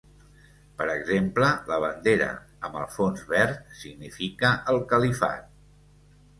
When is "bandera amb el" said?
1.83-2.89